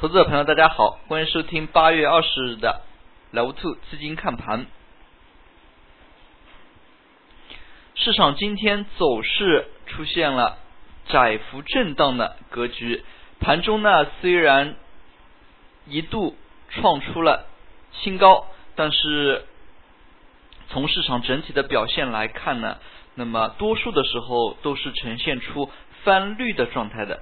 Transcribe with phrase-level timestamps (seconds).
[0.00, 2.82] 投资者朋友，大家好，欢迎收听八月二十日的
[3.32, 4.66] 老兔资金看盘。
[7.96, 10.58] 市场今天走势出现了
[11.08, 13.02] 窄幅震荡的格局，
[13.40, 14.76] 盘中呢虽然
[15.88, 16.36] 一度
[16.68, 17.48] 创出了
[17.90, 18.46] 新高，
[18.76, 19.46] 但是
[20.68, 22.78] 从市场整体的表现来看呢，
[23.16, 25.68] 那么多数的时候都是呈现出
[26.04, 27.20] 翻绿的状态的。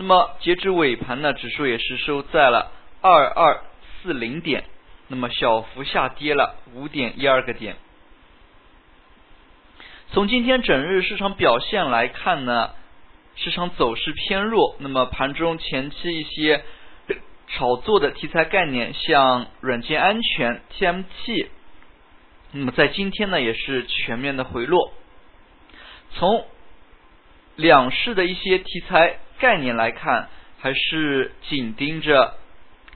[0.00, 2.70] 那么截止尾盘呢，指数也是收在了
[3.00, 3.64] 二二
[4.00, 4.62] 四零点，
[5.08, 7.74] 那么小幅下跌了五点一二个点。
[10.12, 12.70] 从今天整日市场表现来看呢，
[13.34, 14.76] 市场走势偏弱。
[14.78, 16.62] 那么盘中前期一些
[17.48, 21.48] 炒作的题材概念，像软件安全、TMT，
[22.52, 24.92] 那么在今天呢也是全面的回落。
[26.12, 26.46] 从
[27.56, 29.18] 两市的一些题材。
[29.38, 30.28] 概念来看，
[30.58, 32.36] 还是紧盯着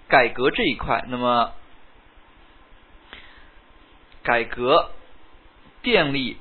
[0.08, 1.04] 改革这一块。
[1.08, 1.52] 那么，
[4.22, 4.90] 改革、
[5.82, 6.36] 电力、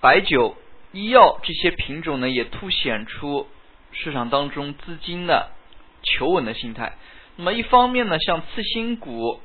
[0.00, 0.56] 白酒、
[0.92, 3.48] 医药这些品种呢，也凸显出
[3.92, 5.50] 市场当中资金的
[6.02, 6.96] 求稳的心态。
[7.36, 9.40] 那么，一方面呢，像次新股、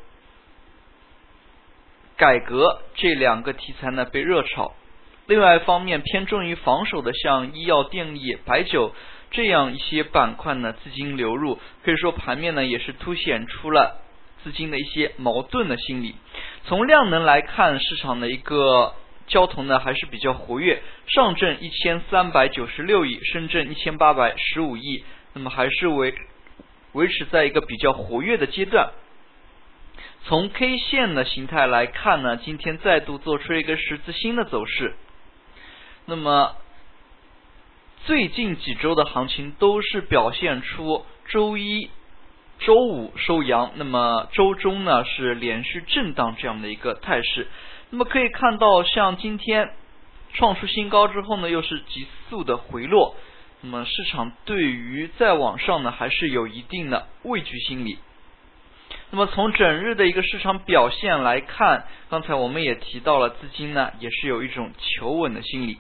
[2.18, 4.74] 改革这两个题材呢，被热炒。
[5.28, 8.94] 另外一方面，偏重于防守的，像医药、电力、白酒
[9.32, 14.02] 这样一些板块呢，资金流入，可以说盘面呢也是凸显出了
[14.44, 16.16] 资金的一些矛盾的心理。
[16.66, 18.94] 从量能来看，市场的一个
[19.26, 25.04] 交投呢还是比较活跃，上证一千三百九十六亿，深圳一千八百十五亿，
[25.34, 26.14] 那么还是维
[26.92, 28.92] 维持在一个比较活跃的阶段。
[30.26, 34.94] 从 K 线的形态来看呢，今天再度做出一个十字星的走势。
[36.08, 36.56] 那么
[38.06, 41.90] 最近几周的行情都是表现出周一、
[42.60, 47.48] 周五收阳，那么周中呢是连续震荡这样的一个态势。
[47.90, 49.72] 那么可以看到，像今天
[50.34, 53.16] 创出新高之后呢，又是急速的回落。
[53.62, 57.98] 那么市场对于再往上呢，还是有一定的畏惧心理。
[59.10, 65.80] 那么从整日的一个市场表现来看，刚才我们也提到了，资金呢也是有一种求稳的心理。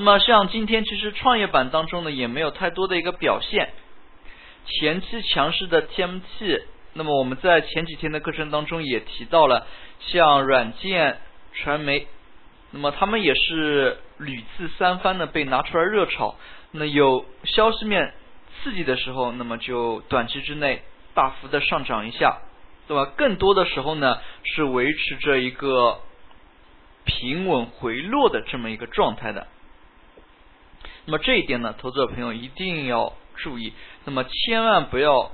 [0.00, 3.68] 那么像今天其实创业板当中呢也没有太多的一个表现，
[4.64, 6.62] 前期强势的 TMT，
[6.94, 9.66] 那么我们在前几天的课程当中也提到了，
[10.00, 11.18] 像软件、
[11.52, 12.06] 传媒，
[12.70, 16.34] 那么他们也是屡次三番的被拿出来热炒，
[16.70, 18.14] 那有消息面
[18.62, 20.80] 刺激的时候，那么就短期之内
[21.12, 22.38] 大幅的上涨一下，
[22.88, 23.12] 对吧？
[23.18, 26.00] 更多的时候呢是维持着一个
[27.04, 29.46] 平稳回落的这么一个状态的。
[31.06, 33.72] 那么这一点呢，投资者朋友一定要注意。
[34.04, 35.32] 那么千万不要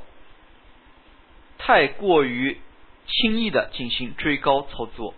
[1.58, 2.60] 太过于
[3.06, 5.14] 轻易的进行追高操作。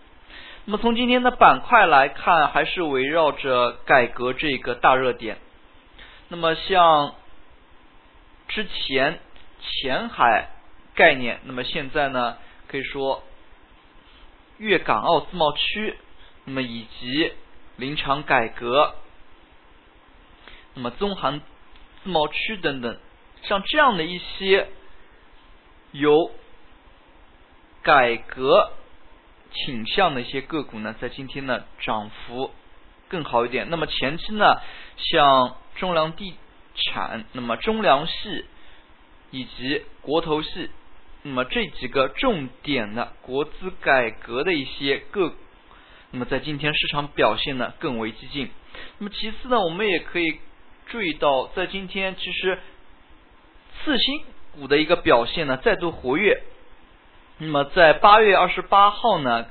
[0.65, 5.37] 那么从今天的板块来看，还是围绕着改革这个大热点。
[6.27, 7.15] 那么像
[8.47, 9.19] 之前
[9.61, 10.49] 前海
[10.95, 13.23] 概念，那么现在呢，可以说
[14.57, 15.95] 粤港澳自贸区，
[16.45, 17.33] 那么以及
[17.77, 18.95] 林场改革。
[20.79, 21.41] 那么，中韩
[22.03, 22.97] 自贸区等等，
[23.43, 24.69] 像这样的一些
[25.91, 26.31] 有
[27.83, 28.71] 改革
[29.51, 32.51] 倾向的一些个股呢，在今天呢涨幅
[33.09, 33.69] 更好一点。
[33.69, 34.61] 那么前期呢，
[34.95, 36.33] 像中粮地
[36.75, 38.45] 产、那么中粮系
[39.31, 40.69] 以及国投系，
[41.23, 45.35] 那么这几个重点的国资改革的一些个股，
[46.11, 48.49] 那么在今天市场表现呢更为激进。
[48.99, 50.39] 那么其次呢，我们也可以。
[50.89, 52.57] 注意到，在今天其实
[53.83, 54.23] 次新
[54.53, 56.41] 股的一个表现呢再度活跃。
[57.37, 59.45] 那么在八月二十八号呢，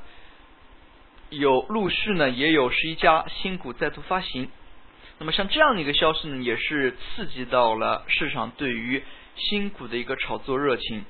[1.29, 4.51] 有陆续呢也有十一家新股再度发行。
[5.17, 9.01] 那么像这样的一个消息呢，也是刺激到了市场对于
[9.35, 11.05] 新股的一个炒作热情。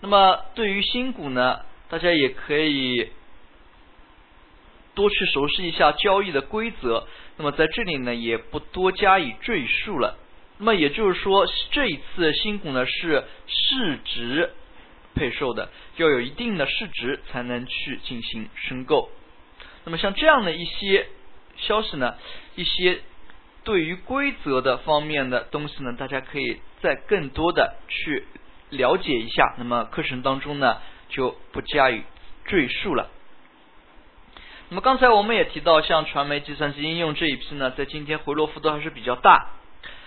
[0.00, 3.10] 那么对于新股呢，大家也可以。
[4.94, 10.18] 多去熟悉一下交易的规则，那么在这里呢也不多加以赘述了。
[10.58, 14.50] 那么也就是说，这一次新股呢是市值
[15.14, 19.10] 配售的，要有一定的市值才能去进行申购。
[19.84, 21.08] 那么像这样的一些
[21.56, 22.16] 消息呢，
[22.54, 23.00] 一些
[23.64, 28.24] 对于规则的方面的东西呢，大家可以再更多的去
[28.70, 29.54] 了解一下。
[29.58, 32.02] 那么课程当中呢就不加以
[32.44, 33.10] 赘述了。
[34.74, 39.50] 那么刚才我们也提到，像传媒、计算机应用这一批呢，在今天回落幅度还是比较大。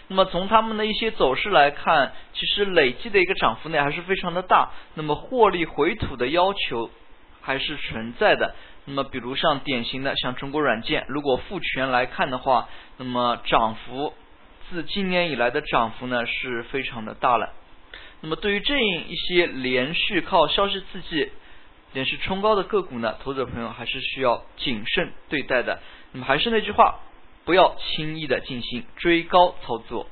[0.10, 4.72] 那么从他们的一些走势来看，其实累计的一个涨幅呢还是非常的大。
[4.96, 6.90] 那么获利回吐的要求
[7.40, 8.56] 还是存在的。
[8.84, 12.68] 那么比如像典型的像中国软件，如果复权来看的话，
[12.98, 14.14] 那么涨幅
[14.70, 17.54] 自今年以来的涨幅呢是非常的大了。
[18.20, 21.32] 那么对于这一些连续靠消息刺激、
[21.98, 25.82] 连续冲高的个股呢，投资者朋友还是需要谨慎对待的。
[26.12, 27.00] 那么还是那句话。
[27.48, 30.06] 不要轻易的进行追高操作。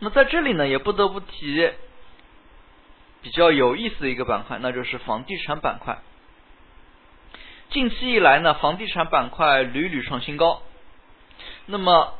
[0.00, 1.70] 那么在这里呢，也不得不提
[3.22, 5.98] 比较有意思的一个板块，那就是房地产板块。
[7.70, 10.62] 近期以来呢，房地产板块屡屡创新高。
[11.66, 12.14] 那么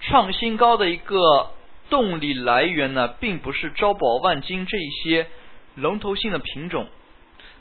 [0.00, 1.50] 创新高的一个
[1.90, 5.26] 动力来源呢，并不是招宝万金这一些
[5.74, 6.88] 龙头性的品种。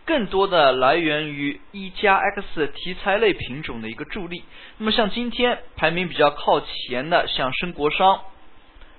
[0.04, 4.44] 更多的来源于一加 X 题材类品种的一个助力。
[4.78, 8.22] 那么像今天排名比较靠前的，像深国商、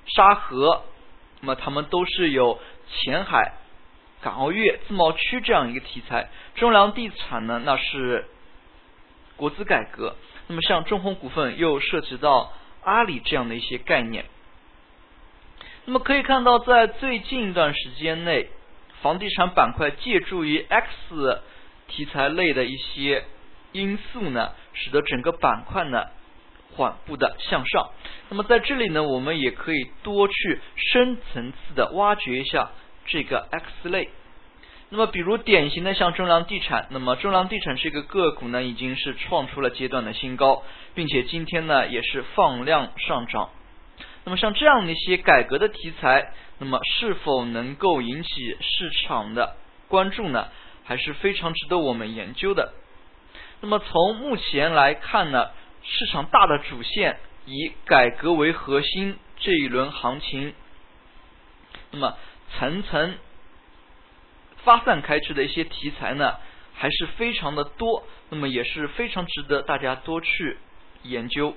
[0.06, 0.84] 沙河，
[1.40, 3.54] 那么他们都是有前海、
[4.22, 6.30] 港澳粤自贸区这样一个题材。
[6.54, 8.24] 中粮地产呢，那是
[9.36, 10.16] 国资改革。
[10.46, 12.52] 那么像中宏股份又涉及到
[12.84, 14.24] 阿里这样的一些概念。
[15.84, 18.48] 那么可以看到，在最近一段时间内。
[19.02, 21.42] 房地产板块借助于 X
[21.88, 23.24] 题材类的一些
[23.72, 26.04] 因素呢，使得整个板块呢
[26.74, 27.90] 缓步的向上。
[28.30, 32.70] 那么在这里呢，我们也可以多去深层次的挖掘一下
[33.04, 34.08] 这个 X 类。
[34.88, 40.62] 那么比如典型的像中粮地产，那么中粮地产这个个股呢，已经是创出了阶段的新高，
[40.94, 43.50] 并且今天呢也是放量上涨。
[44.24, 46.32] 那么像这样的一些改革的题材，
[46.64, 49.56] 那么是否能够引起市场的
[49.88, 50.46] 关注呢？
[50.84, 52.72] 还是非常值得我们研究的。
[53.60, 55.50] 那么从目前来看呢，
[55.82, 60.54] 市场大的主线以改革为核心，这一轮行情，
[61.90, 62.16] 那么
[62.52, 63.18] 层层
[64.62, 66.36] 发散开支的一些题材呢，
[66.74, 70.58] 还是非常的多，那么也是非常值得大家多去
[71.02, 71.56] 研究。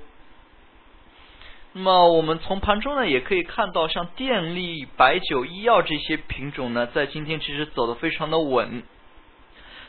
[1.78, 8.82] 那么我们从盘中呢，也可以看到，像电力、白酒、医药这些品种呢，在今天其实走的非常的稳。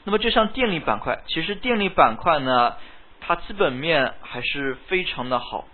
[0.03, 2.75] 那么就像电力板块，其实电力板块呢，
[3.21, 5.65] 它基本面还是非常的好。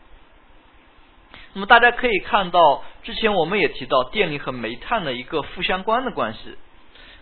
[1.54, 6.58] 那么大家可以看到，之前我们也提到电力和煤炭的一个负相关的关系。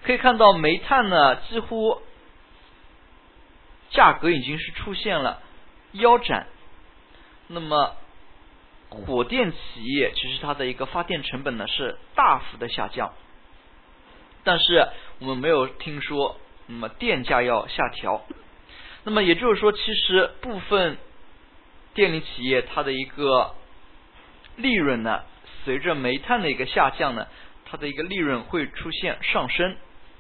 [0.03, 2.01] 可以看到煤炭呢，几乎
[3.91, 5.39] 价格已经是出现了
[5.93, 6.49] 腰斩。
[7.47, 7.95] 那么
[8.91, 13.13] 火电企业其实它的一个发电成本呢是大幅的下降，
[14.43, 14.89] 但是
[15.21, 18.23] 我们没有听说那么电价要下调。
[19.05, 20.99] 那么也就是说，其实部分
[21.95, 23.55] 电力企业它的一个
[24.57, 25.23] 利润呢，
[25.65, 27.29] 随着煤炭的一个下降呢，
[27.65, 29.77] 它的一个利润会出现上升，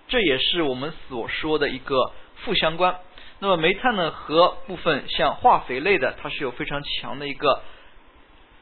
[0.07, 2.97] 这也是我们所说的一个负相关。
[3.41, 7.63] 那么煤炭呢和部分像化肥类的，它是有非常强的一个。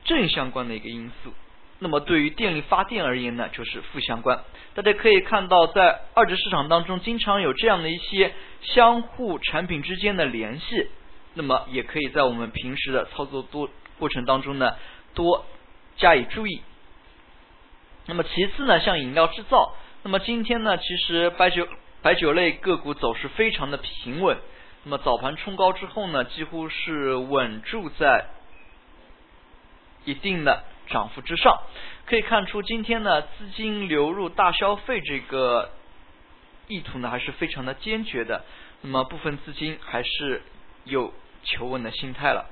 [0.08, 1.34] 正相关的一个因素，
[1.80, 4.40] 那么对于电力发电而言呢，就是负相关。
[4.74, 8.32] 大家可以看到，在二级市场当中，经常有这样的一些
[8.62, 10.88] 相互产品之间的联系，
[11.34, 13.68] 那么也可以在我们平时的操作多
[13.98, 14.76] 过程当中呢，
[15.14, 15.44] 多
[15.98, 16.62] 加以注意。
[18.06, 19.74] 那么其次呢，像饮料制造，
[20.04, 21.68] 那么今天呢，其实白酒
[22.00, 24.38] 白酒类个股走势非常的平稳，
[24.84, 28.24] 那么早盘冲高之后呢，几乎是稳住在。
[30.04, 31.60] 一定的涨幅之上，
[32.06, 35.70] 可以看出今天呢资金流入大消费这个
[36.66, 38.44] 意图呢还是非常的坚决的，
[38.80, 40.42] 那么部分资金还是
[40.84, 41.12] 有
[41.44, 42.46] 求稳的心态了。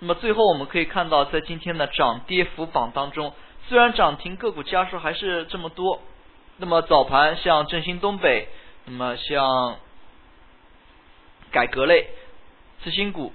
[0.00, 3.32] 那么最后我们可以看到，在今天的涨跌幅榜当中，
[3.68, 6.02] 虽然涨停个股家数还是这么多，
[6.56, 8.48] 那么早盘像振兴东北，
[8.86, 9.76] 那么像
[11.50, 12.08] 改革类
[12.82, 13.32] 次新股。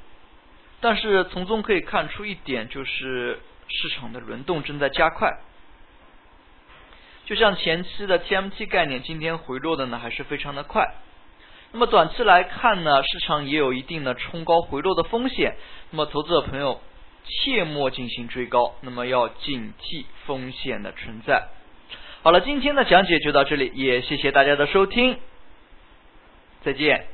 [0.82, 5.40] 但是从中可以看出一点，就是市场的轮动正在加快。
[7.26, 10.96] 就像前期的 TMT 概念，今天回落的呢还是非常的快。
[11.72, 15.56] 那么短期来看呢，市场也有一定的冲高回落的风险。
[15.92, 16.82] 那么投资者朋友
[17.26, 21.50] 切莫进行追高，那么要警惕风险的存在。
[22.24, 25.20] 好了，今天的讲解就到这里，也谢谢大家的收听，
[26.64, 27.06] 再见。